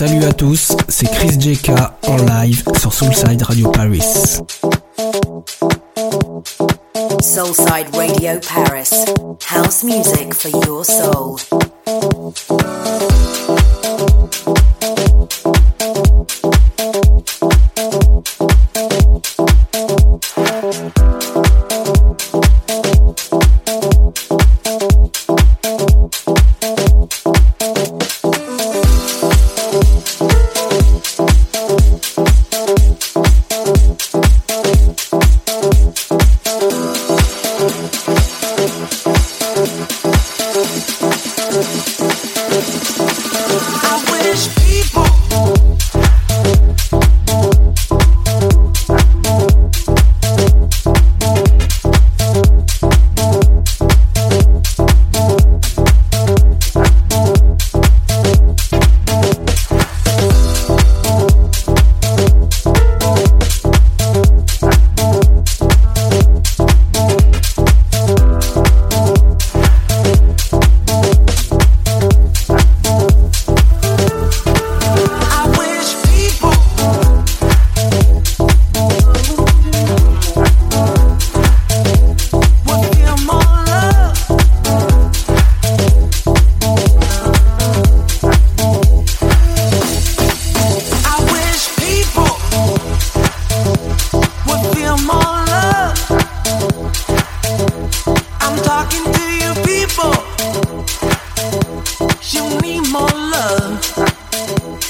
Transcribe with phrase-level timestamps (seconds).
[0.00, 1.72] Salut à tous, c'est Chris JK
[2.06, 4.00] en live sur Soulside Radio Paris.
[7.20, 8.90] Soulside Radio Paris.
[9.46, 11.36] House music for your soul.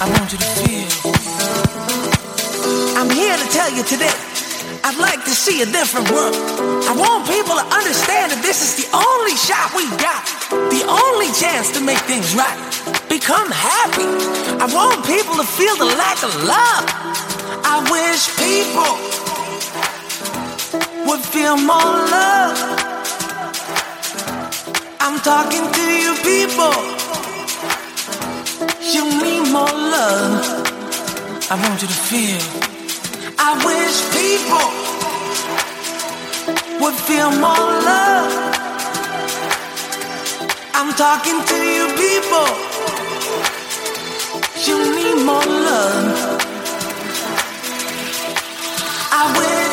[0.01, 0.89] I want you to feel.
[2.97, 4.17] I'm here to tell you today.
[4.81, 6.33] I'd like to see a different world.
[6.89, 10.25] I want people to understand that this is the only shot we got,
[10.73, 12.57] the only chance to make things right.
[13.13, 14.09] Become happy.
[14.57, 16.85] I want people to feel the lack of love.
[17.61, 18.97] I wish people
[21.05, 22.57] would feel more love.
[24.97, 26.73] I'm talking to you people.
[28.81, 30.45] You mean more love.
[31.51, 32.43] I want you to feel.
[33.39, 34.69] I wish people
[36.81, 38.33] would feel more love.
[40.75, 42.49] I'm talking to you, people.
[44.67, 46.39] You need more love.
[49.11, 49.71] I wish.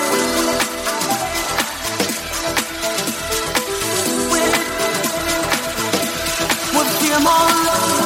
[6.76, 7.97] Would feel more love.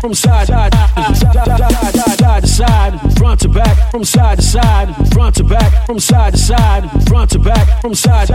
[0.00, 5.98] from side to side, front to back, from side to side, front to back, from
[5.98, 8.34] side to side, front to back, from side to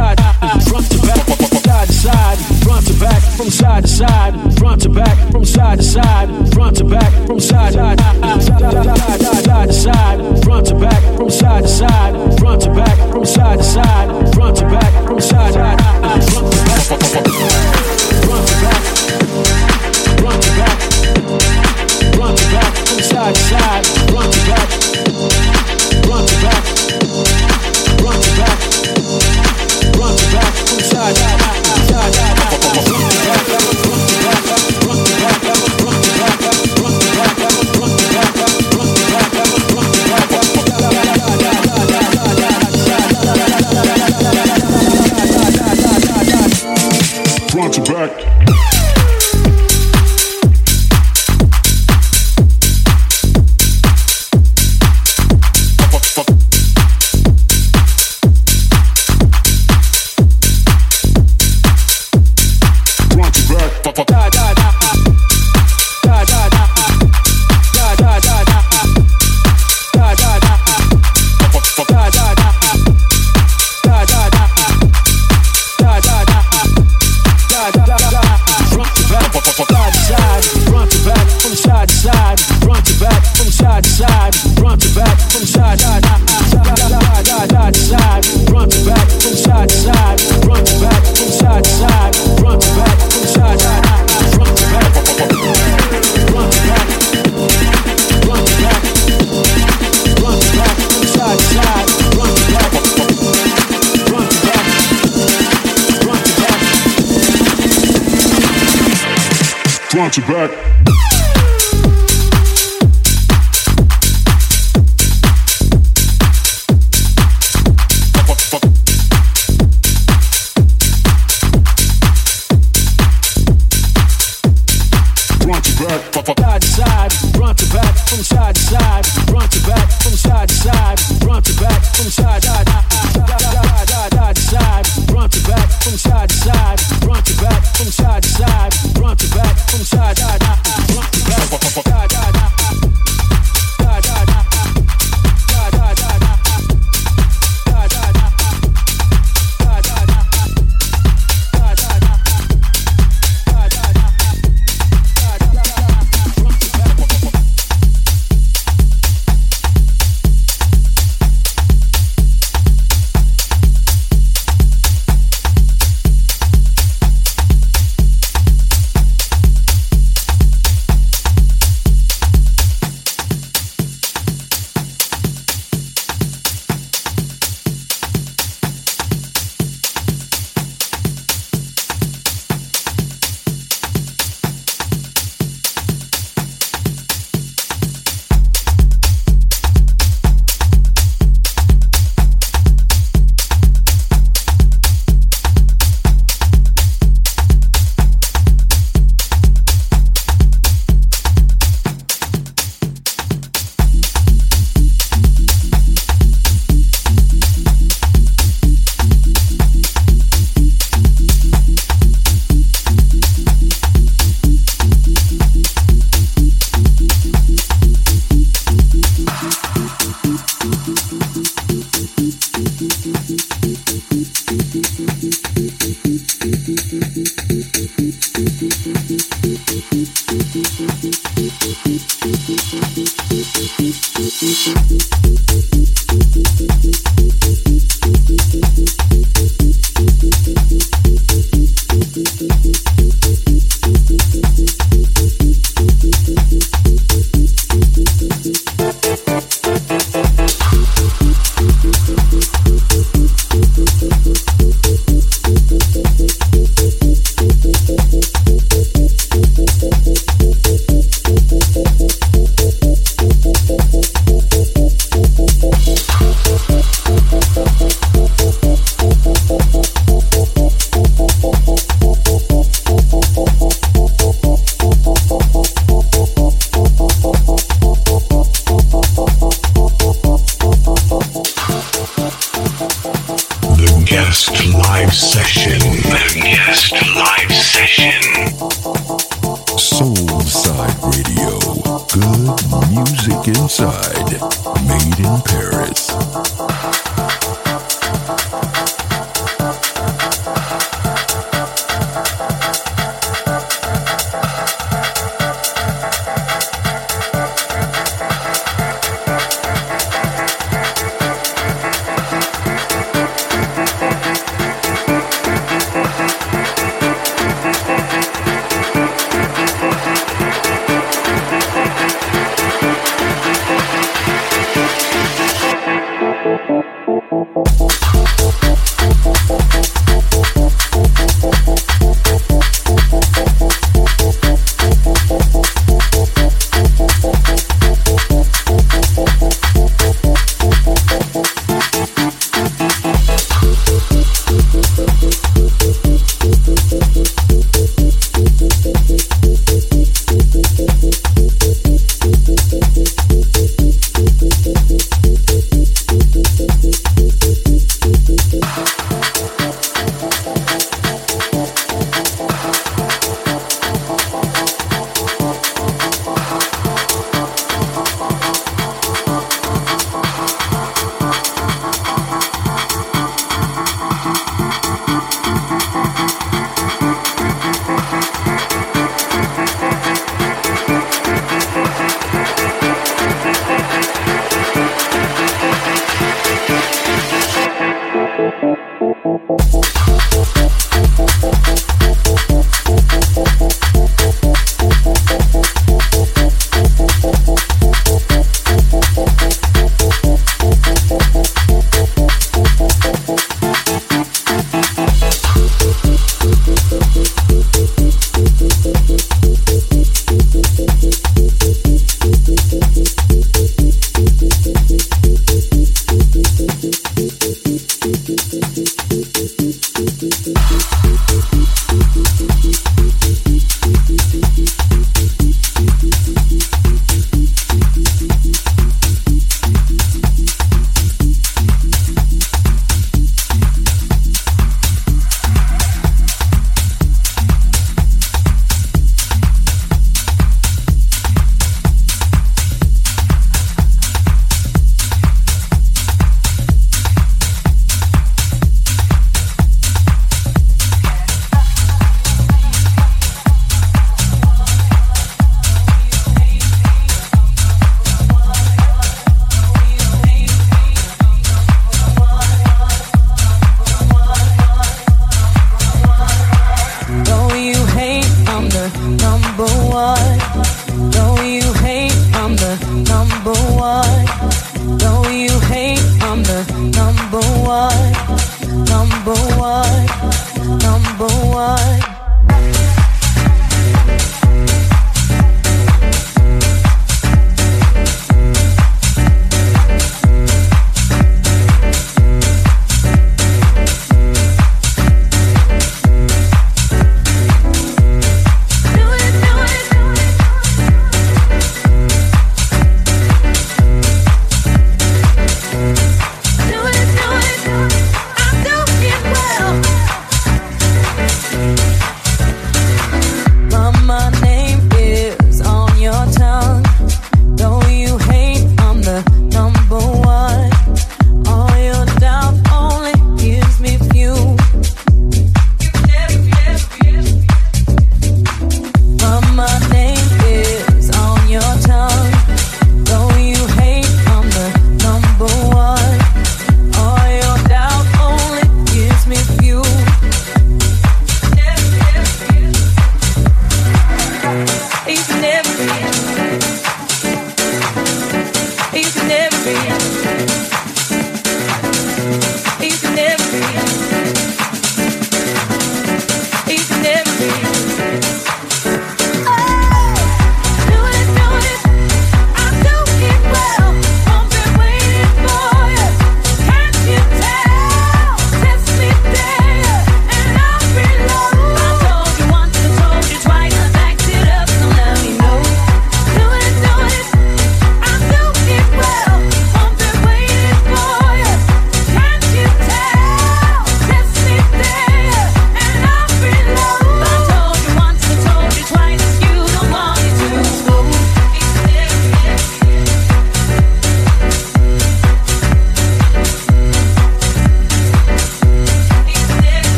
[109.95, 110.84] front to back.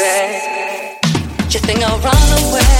[0.00, 2.16] Do you think I'll run
[2.48, 2.79] away?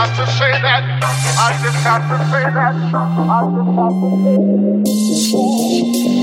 [0.00, 0.82] have to say that.
[1.02, 2.56] I just have to say that.
[2.56, 4.10] I just have to
[4.86, 6.19] say that.